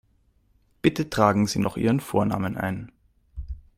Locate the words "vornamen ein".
1.99-2.91